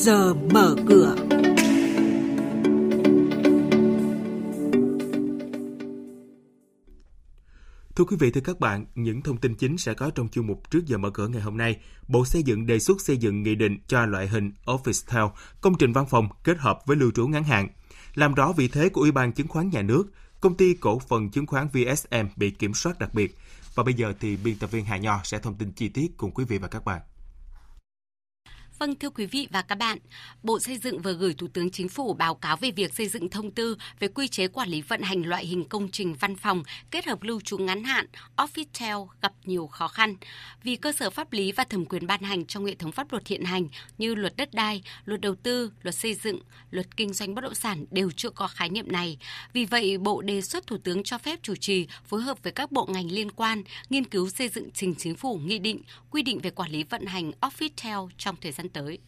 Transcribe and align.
giờ 0.00 0.34
mở 0.34 0.76
cửa. 0.88 1.16
Thưa 7.96 8.04
quý 8.04 8.16
vị, 8.20 8.30
thưa 8.30 8.40
các 8.40 8.60
bạn, 8.60 8.86
những 8.94 9.22
thông 9.22 9.36
tin 9.36 9.54
chính 9.54 9.78
sẽ 9.78 9.94
có 9.94 10.10
trong 10.14 10.28
chương 10.28 10.46
mục 10.46 10.70
trước 10.70 10.86
giờ 10.86 10.98
mở 10.98 11.10
cửa 11.10 11.28
ngày 11.28 11.42
hôm 11.42 11.56
nay. 11.56 11.76
Bộ 12.08 12.24
Xây 12.24 12.42
dựng 12.42 12.66
đề 12.66 12.78
xuất 12.78 13.00
xây 13.00 13.16
dựng 13.16 13.42
nghị 13.42 13.54
định 13.54 13.78
cho 13.86 14.06
loại 14.06 14.28
hình 14.28 14.52
office 14.64 15.06
town, 15.06 15.30
công 15.60 15.78
trình 15.78 15.92
văn 15.92 16.06
phòng 16.10 16.28
kết 16.44 16.58
hợp 16.58 16.78
với 16.86 16.96
lưu 16.96 17.10
trú 17.10 17.26
ngắn 17.26 17.44
hạn. 17.44 17.68
Làm 18.14 18.34
rõ 18.34 18.52
vị 18.52 18.68
thế 18.68 18.88
của 18.88 19.00
Ủy 19.00 19.12
ban 19.12 19.32
Chứng 19.32 19.48
khoán 19.48 19.70
Nhà 19.70 19.82
nước, 19.82 20.04
công 20.40 20.56
ty 20.56 20.74
cổ 20.74 20.98
phần 20.98 21.30
chứng 21.30 21.46
khoán 21.46 21.68
VSM 21.68 22.26
bị 22.36 22.50
kiểm 22.50 22.74
soát 22.74 22.98
đặc 22.98 23.14
biệt. 23.14 23.36
Và 23.74 23.82
bây 23.82 23.94
giờ 23.94 24.12
thì 24.20 24.36
biên 24.36 24.58
tập 24.58 24.70
viên 24.70 24.84
Hà 24.84 24.96
Nho 24.96 25.20
sẽ 25.24 25.38
thông 25.38 25.54
tin 25.54 25.72
chi 25.72 25.88
tiết 25.88 26.16
cùng 26.16 26.30
quý 26.30 26.44
vị 26.44 26.58
và 26.58 26.68
các 26.68 26.84
bạn. 26.84 27.00
Vâng 28.80 28.94
thưa 28.94 29.10
quý 29.10 29.26
vị 29.26 29.48
và 29.50 29.62
các 29.62 29.74
bạn, 29.74 29.98
Bộ 30.42 30.58
Xây 30.58 30.78
dựng 30.78 31.02
vừa 31.02 31.12
gửi 31.12 31.34
Thủ 31.34 31.46
tướng 31.52 31.70
Chính 31.70 31.88
phủ 31.88 32.12
báo 32.12 32.34
cáo 32.34 32.56
về 32.56 32.70
việc 32.70 32.94
xây 32.94 33.08
dựng 33.08 33.30
thông 33.30 33.50
tư 33.50 33.76
về 33.98 34.08
quy 34.08 34.28
chế 34.28 34.48
quản 34.48 34.68
lý 34.68 34.82
vận 34.82 35.02
hành 35.02 35.22
loại 35.22 35.46
hình 35.46 35.64
công 35.64 35.88
trình 35.90 36.14
văn 36.20 36.36
phòng 36.36 36.62
kết 36.90 37.06
hợp 37.06 37.22
lưu 37.22 37.40
trú 37.40 37.58
ngắn 37.58 37.84
hạn 37.84 38.06
Officetel 38.36 39.06
gặp 39.22 39.32
nhiều 39.44 39.66
khó 39.66 39.88
khăn 39.88 40.16
vì 40.62 40.76
cơ 40.76 40.92
sở 40.92 41.10
pháp 41.10 41.32
lý 41.32 41.52
và 41.52 41.64
thẩm 41.64 41.84
quyền 41.84 42.06
ban 42.06 42.22
hành 42.22 42.44
trong 42.46 42.64
hệ 42.64 42.74
thống 42.74 42.92
pháp 42.92 43.12
luật 43.12 43.26
hiện 43.26 43.44
hành 43.44 43.68
như 43.98 44.14
luật 44.14 44.36
đất 44.36 44.54
đai, 44.54 44.82
luật 45.04 45.20
đầu 45.20 45.34
tư, 45.34 45.72
luật 45.82 45.94
xây 45.94 46.14
dựng, 46.14 46.40
luật 46.70 46.96
kinh 46.96 47.12
doanh 47.12 47.34
bất 47.34 47.40
động 47.40 47.54
sản 47.54 47.84
đều 47.90 48.10
chưa 48.10 48.30
có 48.30 48.48
khái 48.48 48.70
niệm 48.70 48.92
này. 48.92 49.18
Vì 49.52 49.64
vậy, 49.64 49.98
Bộ 49.98 50.22
đề 50.22 50.40
xuất 50.40 50.66
Thủ 50.66 50.76
tướng 50.84 51.02
cho 51.02 51.18
phép 51.18 51.38
chủ 51.42 51.54
trì 51.56 51.86
phối 52.06 52.22
hợp 52.22 52.42
với 52.42 52.52
các 52.52 52.72
bộ 52.72 52.86
ngành 52.86 53.12
liên 53.12 53.30
quan 53.30 53.62
nghiên 53.90 54.04
cứu 54.04 54.30
xây 54.30 54.48
dựng 54.48 54.70
trình 54.74 54.94
chính 54.94 55.14
phủ 55.14 55.36
nghị 55.44 55.58
định 55.58 55.82
quy 56.10 56.22
định 56.22 56.38
về 56.38 56.50
quản 56.50 56.70
lý 56.70 56.84
vận 56.84 57.06
hành 57.06 57.32
Officetel 57.40 58.08
trong 58.18 58.36
thời 58.40 58.52
gian 58.52 58.69
tới. 58.72 58.98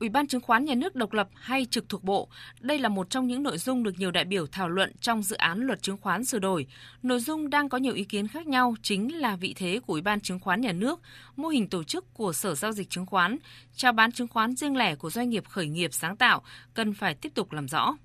Ủy 0.00 0.08
ban 0.08 0.26
chứng 0.26 0.40
khoán 0.40 0.64
nhà 0.64 0.74
nước 0.74 0.94
độc 0.94 1.12
lập 1.12 1.28
hay 1.34 1.66
trực 1.70 1.88
thuộc 1.88 2.04
Bộ, 2.04 2.28
đây 2.60 2.78
là 2.78 2.88
một 2.88 3.10
trong 3.10 3.26
những 3.26 3.42
nội 3.42 3.58
dung 3.58 3.82
được 3.82 3.98
nhiều 3.98 4.10
đại 4.10 4.24
biểu 4.24 4.46
thảo 4.46 4.68
luận 4.68 4.92
trong 5.00 5.22
dự 5.22 5.36
án 5.36 5.60
luật 5.60 5.82
chứng 5.82 5.96
khoán 5.96 6.24
sửa 6.24 6.38
đổi. 6.38 6.66
Nội 7.02 7.20
dung 7.20 7.50
đang 7.50 7.68
có 7.68 7.78
nhiều 7.78 7.94
ý 7.94 8.04
kiến 8.04 8.28
khác 8.28 8.46
nhau 8.46 8.74
chính 8.82 9.18
là 9.18 9.36
vị 9.36 9.54
thế 9.56 9.80
của 9.86 9.92
Ủy 9.92 10.02
ban 10.02 10.20
chứng 10.20 10.40
khoán 10.40 10.60
nhà 10.60 10.72
nước, 10.72 11.00
mô 11.36 11.48
hình 11.48 11.68
tổ 11.68 11.84
chức 11.84 12.14
của 12.14 12.32
Sở 12.32 12.54
giao 12.54 12.72
dịch 12.72 12.90
chứng 12.90 13.06
khoán, 13.06 13.36
chào 13.76 13.92
bán 13.92 14.12
chứng 14.12 14.28
khoán 14.28 14.56
riêng 14.56 14.76
lẻ 14.76 14.94
của 14.94 15.10
doanh 15.10 15.30
nghiệp 15.30 15.44
khởi 15.48 15.66
nghiệp 15.66 15.94
sáng 15.94 16.16
tạo 16.16 16.42
cần 16.74 16.94
phải 16.94 17.14
tiếp 17.14 17.34
tục 17.34 17.52
làm 17.52 17.68
rõ. 17.68 17.96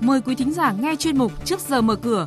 Mời 0.00 0.20
quý 0.20 0.34
thính 0.34 0.52
giả 0.52 0.72
nghe 0.72 0.96
chuyên 0.96 1.18
mục 1.18 1.44
Trước 1.44 1.60
giờ 1.60 1.82
mở 1.82 1.96
cửa 1.96 2.26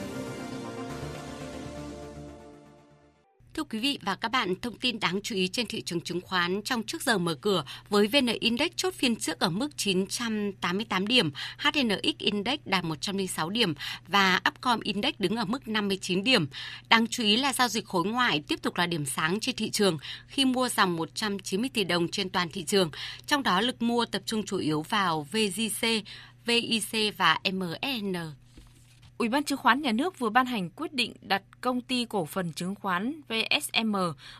Quý 3.71 3.79
vị 3.79 3.99
và 4.01 4.15
các 4.15 4.31
bạn, 4.31 4.53
thông 4.61 4.77
tin 4.77 4.99
đáng 4.99 5.19
chú 5.23 5.35
ý 5.35 5.47
trên 5.47 5.67
thị 5.67 5.81
trường 5.81 6.01
chứng 6.01 6.21
khoán 6.21 6.61
trong 6.61 6.83
trước 6.83 7.01
giờ 7.01 7.17
mở 7.17 7.35
cửa 7.35 7.63
với 7.89 8.07
VN 8.07 8.25
Index 8.39 8.71
chốt 8.75 8.93
phiên 8.93 9.15
trước 9.15 9.39
ở 9.39 9.49
mức 9.49 9.77
988 9.77 11.07
điểm, 11.07 11.31
HNX 11.57 12.17
Index 12.17 12.59
đạt 12.65 12.83
106 12.83 13.49
điểm 13.49 13.73
và 14.07 14.41
Upcom 14.49 14.79
Index 14.79 15.13
đứng 15.19 15.35
ở 15.35 15.45
mức 15.45 15.67
59 15.67 16.23
điểm. 16.23 16.47
Đáng 16.89 17.07
chú 17.07 17.23
ý 17.23 17.37
là 17.37 17.53
giao 17.53 17.67
dịch 17.67 17.85
khối 17.85 18.05
ngoại 18.05 18.43
tiếp 18.47 18.61
tục 18.61 18.77
là 18.77 18.85
điểm 18.85 19.05
sáng 19.05 19.39
trên 19.39 19.55
thị 19.55 19.69
trường 19.69 19.97
khi 20.27 20.45
mua 20.45 20.69
dòng 20.69 20.95
190 20.95 21.69
tỷ 21.73 21.83
đồng 21.83 22.07
trên 22.07 22.29
toàn 22.29 22.49
thị 22.49 22.63
trường, 22.63 22.91
trong 23.27 23.43
đó 23.43 23.61
lực 23.61 23.81
mua 23.81 24.05
tập 24.05 24.21
trung 24.25 24.43
chủ 24.45 24.57
yếu 24.57 24.81
vào 24.81 25.27
VGC, 25.31 25.87
VIC 26.45 27.17
và 27.17 27.39
men. 27.43 28.13
Ủy 29.21 29.29
ban 29.29 29.43
chứng 29.43 29.57
khoán 29.57 29.81
nhà 29.81 29.91
nước 29.91 30.19
vừa 30.19 30.29
ban 30.29 30.45
hành 30.45 30.69
quyết 30.69 30.93
định 30.93 31.13
đặt 31.21 31.41
công 31.61 31.81
ty 31.81 32.05
cổ 32.05 32.25
phần 32.25 32.53
chứng 32.53 32.75
khoán 32.75 33.21
VSM, 33.29 33.95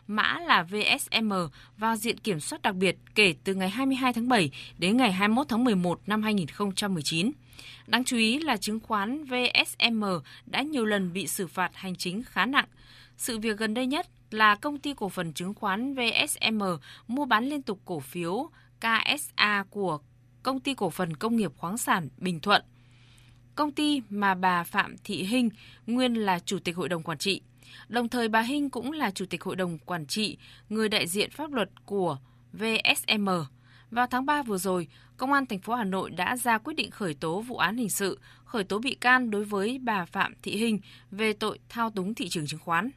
mã 0.08 0.40
là 0.40 0.64
VSM, 0.64 1.34
vào 1.78 1.96
diện 1.96 2.18
kiểm 2.18 2.40
soát 2.40 2.62
đặc 2.62 2.75
biệt 2.75 2.97
kể 3.16 3.36
từ 3.44 3.53
ngày 3.53 3.70
22 3.70 4.14
tháng 4.14 4.30
7 4.30 4.52
đến 4.78 4.97
ngày 4.97 5.12
21 5.12 5.50
tháng 5.50 5.64
11 5.64 6.00
năm 6.08 6.24
2019. 6.24 7.31
Đáng 7.88 8.03
chú 8.03 8.18
ý 8.18 8.40
là 8.40 8.58
chứng 8.58 8.80
khoán 8.80 9.24
VSM 9.24 10.03
đã 10.46 10.62
nhiều 10.62 10.86
lần 10.86 11.14
bị 11.14 11.28
xử 11.28 11.47
phạt 11.47 11.72
hành 11.75 11.96
chính 11.96 12.24
khá 12.24 12.46
nặng. 12.46 12.68
Sự 13.18 13.40
việc 13.40 13.58
gần 13.58 13.74
đây 13.74 13.88
nhất 13.88 14.08
là 14.31 14.56
công 14.56 14.78
ty 14.78 14.94
cổ 14.94 15.09
phần 15.09 15.34
chứng 15.34 15.53
khoán 15.53 15.96
VSM 15.96 16.62
mua 17.08 17.25
bán 17.25 17.50
liên 17.50 17.62
tục 17.62 17.80
cổ 17.86 18.00
phiếu 18.00 18.50
KSA 18.80 19.64
của 19.70 20.00
công 20.44 20.59
ty 20.59 20.74
cổ 20.74 20.90
phần 20.90 21.16
công 21.16 21.36
nghiệp 21.36 21.52
khoáng 21.58 21.78
sản 21.78 22.09
Bình 22.18 22.40
Thuận 22.40 22.62
công 23.56 23.72
ty 23.72 24.02
mà 24.10 24.36
bà 24.36 24.64
Phạm 24.64 24.96
Thị 25.04 25.24
Hinh 25.24 25.50
nguyên 25.88 26.14
là 26.14 26.40
chủ 26.40 26.60
tịch 26.60 26.76
hội 26.76 26.90
đồng 26.90 27.04
quản 27.04 27.18
trị. 27.18 27.42
Đồng 27.88 28.10
thời 28.10 28.28
bà 28.28 28.42
Hinh 28.42 28.70
cũng 28.70 28.92
là 28.92 29.12
chủ 29.12 29.26
tịch 29.26 29.44
hội 29.44 29.56
đồng 29.56 29.78
quản 29.78 30.06
trị, 30.06 30.38
người 30.70 30.90
đại 30.90 31.08
diện 31.08 31.32
pháp 31.32 31.52
luật 31.52 31.70
của 31.86 32.18
VSM. 32.54 33.30
Vào 33.92 34.08
tháng 34.08 34.26
3 34.26 34.44
vừa 34.44 34.58
rồi, 34.58 34.88
Công 35.22 35.34
an 35.34 35.46
thành 35.46 35.60
phố 35.60 35.74
Hà 35.74 35.84
Nội 35.84 36.10
đã 36.10 36.38
ra 36.38 36.58
quyết 36.58 36.74
định 36.74 36.92
khởi 36.92 37.14
tố 37.14 37.42
vụ 37.42 37.58
án 37.58 37.78
hình 37.78 37.90
sự, 37.90 38.20
khởi 38.46 38.64
tố 38.64 38.80
bị 38.80 38.96
can 38.96 39.32
đối 39.32 39.44
với 39.44 39.80
bà 39.80 40.06
Phạm 40.06 40.34
Thị 40.42 40.58
Hinh 40.58 40.80
về 41.12 41.34
tội 41.34 41.60
thao 41.70 41.90
túng 41.90 42.14
thị 42.14 42.30
trường 42.30 42.48
chứng 42.48 42.60
khoán. 42.60 42.90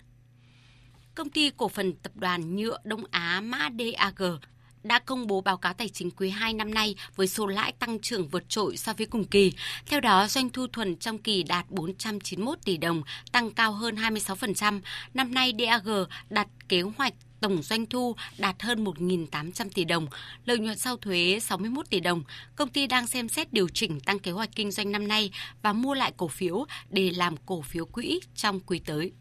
Công 1.14 1.30
ty 1.30 1.50
cổ 1.56 1.68
phần 1.68 1.92
tập 1.92 2.12
đoàn 2.14 2.56
nhựa 2.56 2.78
Đông 2.84 3.04
Á 3.10 3.40
MADAG 3.40 4.38
đã 4.84 4.98
công 4.98 5.26
bố 5.26 5.40
báo 5.40 5.56
cáo 5.56 5.72
tài 5.72 5.88
chính 5.88 6.10
quý 6.10 6.30
2 6.30 6.52
năm 6.52 6.74
nay 6.74 6.94
với 7.16 7.26
số 7.26 7.46
lãi 7.46 7.72
tăng 7.72 7.98
trưởng 7.98 8.28
vượt 8.28 8.48
trội 8.48 8.76
so 8.76 8.92
với 8.92 9.06
cùng 9.06 9.24
kỳ. 9.24 9.52
Theo 9.86 10.00
đó, 10.00 10.26
doanh 10.28 10.50
thu 10.50 10.66
thuần 10.66 10.96
trong 10.96 11.18
kỳ 11.18 11.42
đạt 11.42 11.70
491 11.70 12.58
tỷ 12.64 12.76
đồng, 12.76 13.02
tăng 13.32 13.50
cao 13.50 13.72
hơn 13.72 13.94
26%. 13.94 14.80
Năm 15.14 15.34
nay, 15.34 15.52
DAG 15.58 15.88
đặt 16.30 16.48
kế 16.68 16.82
hoạch 16.82 17.14
tổng 17.40 17.62
doanh 17.62 17.86
thu 17.86 18.16
đạt 18.38 18.62
hơn 18.62 18.84
1.800 18.84 19.68
tỷ 19.74 19.84
đồng, 19.84 20.06
lợi 20.44 20.58
nhuận 20.58 20.78
sau 20.78 20.96
thuế 20.96 21.38
61 21.40 21.90
tỷ 21.90 22.00
đồng. 22.00 22.22
Công 22.56 22.68
ty 22.68 22.86
đang 22.86 23.06
xem 23.06 23.28
xét 23.28 23.52
điều 23.52 23.68
chỉnh 23.68 24.00
tăng 24.00 24.18
kế 24.18 24.30
hoạch 24.30 24.50
kinh 24.56 24.70
doanh 24.70 24.92
năm 24.92 25.08
nay 25.08 25.30
và 25.62 25.72
mua 25.72 25.94
lại 25.94 26.12
cổ 26.16 26.28
phiếu 26.28 26.64
để 26.90 27.10
làm 27.10 27.36
cổ 27.46 27.62
phiếu 27.62 27.84
quỹ 27.84 28.20
trong 28.34 28.60
quý 28.60 28.78
tới. 28.78 29.12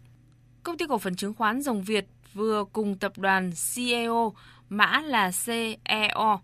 Công 0.64 0.78
ty 0.78 0.86
cổ 0.90 0.98
phần 0.98 1.16
chứng 1.16 1.34
khoán 1.34 1.62
Rồng 1.62 1.84
Việt 1.84 2.06
vừa 2.34 2.66
cùng 2.74 2.98
tập 2.98 3.18
đoàn 3.18 3.52
CEO 3.76 4.34
mã 4.70 5.02
là 5.02 5.32
CEO, 5.46 6.42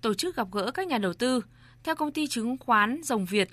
tổ 0.00 0.14
chức 0.14 0.36
gặp 0.36 0.48
gỡ 0.52 0.70
các 0.70 0.86
nhà 0.86 0.98
đầu 0.98 1.12
tư. 1.12 1.40
Theo 1.84 1.94
công 1.94 2.12
ty 2.12 2.26
chứng 2.26 2.56
khoán 2.58 3.00
Rồng 3.02 3.24
Việt, 3.24 3.48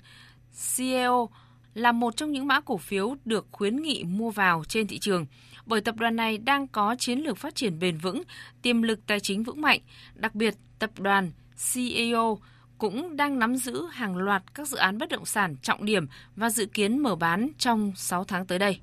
CEO 0.76 1.28
là 1.74 1.92
một 1.92 2.16
trong 2.16 2.32
những 2.32 2.46
mã 2.46 2.60
cổ 2.60 2.76
phiếu 2.76 3.16
được 3.24 3.46
khuyến 3.52 3.82
nghị 3.82 4.04
mua 4.04 4.30
vào 4.30 4.64
trên 4.68 4.86
thị 4.86 4.98
trường 4.98 5.26
bởi 5.66 5.80
tập 5.80 5.96
đoàn 5.96 6.16
này 6.16 6.38
đang 6.38 6.68
có 6.68 6.96
chiến 6.98 7.18
lược 7.18 7.38
phát 7.38 7.54
triển 7.54 7.78
bền 7.78 7.98
vững, 7.98 8.22
tiềm 8.62 8.82
lực 8.82 9.06
tài 9.06 9.20
chính 9.20 9.42
vững 9.42 9.60
mạnh. 9.60 9.80
Đặc 10.14 10.34
biệt, 10.34 10.54
tập 10.78 10.90
đoàn 10.98 11.30
CEO 11.72 12.38
cũng 12.78 13.16
đang 13.16 13.38
nắm 13.38 13.56
giữ 13.56 13.86
hàng 13.90 14.16
loạt 14.16 14.54
các 14.54 14.68
dự 14.68 14.76
án 14.76 14.98
bất 14.98 15.08
động 15.08 15.24
sản 15.24 15.56
trọng 15.62 15.84
điểm 15.84 16.06
và 16.36 16.50
dự 16.50 16.66
kiến 16.66 16.98
mở 16.98 17.16
bán 17.16 17.48
trong 17.58 17.92
6 17.96 18.24
tháng 18.24 18.46
tới 18.46 18.58
đây. 18.58 18.80